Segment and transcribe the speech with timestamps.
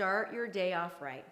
[0.00, 1.26] start your day off right.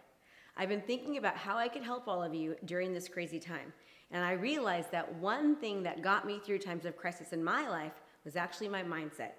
[0.54, 3.72] I've been thinking about how I could help all of you during this crazy time.
[4.10, 7.66] And I realized that one thing that got me through times of crisis in my
[7.66, 7.94] life
[8.26, 9.30] was actually my mindset.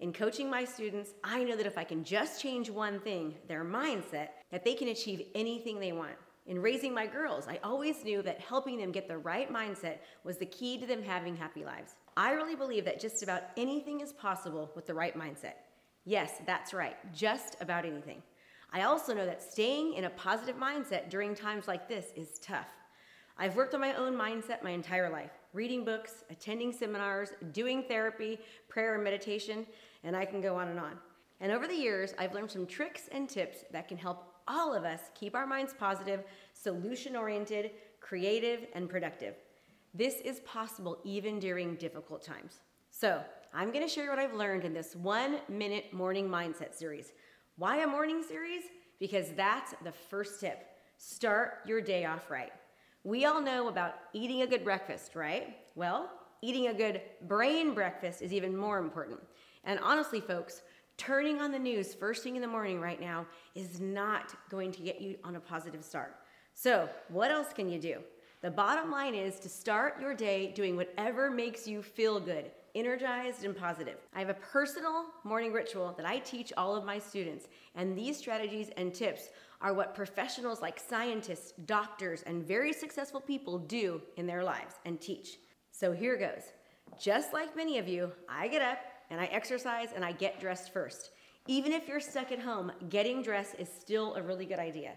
[0.00, 3.66] In coaching my students, I know that if I can just change one thing, their
[3.66, 6.16] mindset, that they can achieve anything they want.
[6.46, 10.38] In raising my girls, I always knew that helping them get the right mindset was
[10.38, 11.96] the key to them having happy lives.
[12.16, 15.56] I really believe that just about anything is possible with the right mindset.
[16.06, 18.22] Yes, that's right, just about anything.
[18.74, 22.66] I also know that staying in a positive mindset during times like this is tough.
[23.38, 28.40] I've worked on my own mindset my entire life reading books, attending seminars, doing therapy,
[28.68, 29.64] prayer, and meditation,
[30.02, 30.98] and I can go on and on.
[31.40, 34.82] And over the years, I've learned some tricks and tips that can help all of
[34.82, 37.70] us keep our minds positive, solution oriented,
[38.00, 39.36] creative, and productive.
[39.94, 42.58] This is possible even during difficult times.
[42.90, 43.22] So,
[43.56, 47.12] I'm to share what I've learned in this one minute morning mindset series.
[47.56, 48.64] Why a morning series?
[48.98, 50.66] Because that's the first tip.
[50.98, 52.52] Start your day off right.
[53.04, 55.56] We all know about eating a good breakfast, right?
[55.76, 56.10] Well,
[56.42, 59.20] eating a good brain breakfast is even more important.
[59.62, 60.62] And honestly, folks,
[60.96, 63.24] turning on the news first thing in the morning right now
[63.54, 66.16] is not going to get you on a positive start.
[66.54, 67.98] So, what else can you do?
[68.42, 73.44] The bottom line is to start your day doing whatever makes you feel good, energized,
[73.44, 73.98] and positive.
[74.14, 78.16] I have a personal morning ritual that I teach all of my students, and these
[78.16, 79.28] strategies and tips
[79.60, 85.00] are what professionals like scientists, doctors, and very successful people do in their lives and
[85.00, 85.38] teach.
[85.70, 86.52] So here goes.
[87.00, 88.78] Just like many of you, I get up
[89.10, 91.10] and I exercise and I get dressed first.
[91.46, 94.92] Even if you're stuck at home, getting dressed is still a really good idea.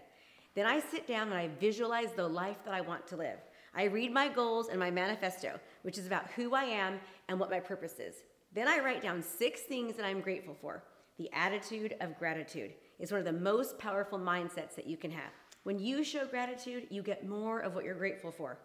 [0.54, 3.38] Then I sit down and I visualize the life that I want to live.
[3.74, 7.00] I read my goals and my manifesto, which is about who I am
[7.30, 8.16] and what my purpose is.
[8.52, 10.84] Then I write down six things that I'm grateful for.
[11.16, 15.30] The attitude of gratitude is one of the most powerful mindsets that you can have.
[15.62, 18.58] When you show gratitude, you get more of what you're grateful for.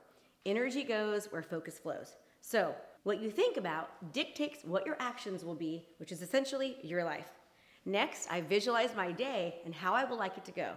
[0.45, 2.17] Energy goes where focus flows.
[2.41, 7.05] So, what you think about dictates what your actions will be, which is essentially your
[7.05, 7.31] life.
[7.85, 10.73] Next, I visualize my day and how I would like it to go.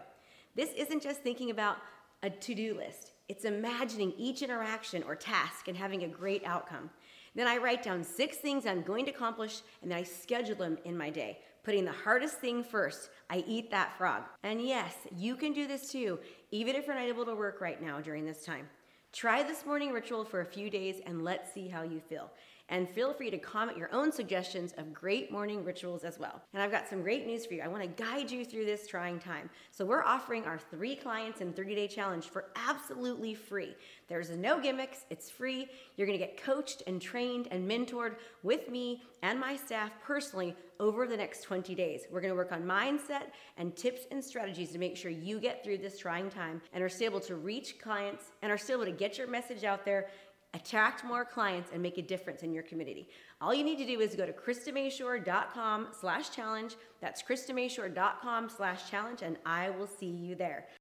[0.55, 1.78] This isn't just thinking about
[2.23, 6.91] a to do list, it's imagining each interaction or task and having a great outcome.
[7.35, 10.79] Then I write down six things I'm going to accomplish and then I schedule them
[10.85, 13.11] in my day, putting the hardest thing first.
[13.29, 14.23] I eat that frog.
[14.43, 16.19] And yes, you can do this too,
[16.51, 18.69] even if you're not able to work right now during this time.
[19.13, 22.31] Try this morning ritual for a few days and let's see how you feel.
[22.69, 26.43] And feel free to comment your own suggestions of great morning rituals as well.
[26.53, 27.62] And I've got some great news for you.
[27.62, 29.49] I want to guide you through this trying time.
[29.71, 33.75] So, we're offering our three clients in 30 day challenge for absolutely free.
[34.09, 35.69] There's no gimmicks, it's free.
[35.97, 40.56] You're going to get coached and trained and mentored with me and my staff personally
[40.78, 42.03] over the next 20 days.
[42.10, 45.65] We're going to work on mindset and tips and strategies to make sure you get
[45.65, 48.93] through this trying time and are still able to reach clients and are still able
[48.93, 50.09] to get your message out there
[50.56, 53.09] attract more clients and make a difference in your community.
[53.41, 56.77] All you need to do is go to KristaMashore.com slash challenge.
[57.00, 60.66] That's KristaMashore.com slash challenge, and I will see you there.